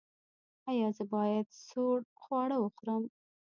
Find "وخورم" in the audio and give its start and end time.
2.59-3.03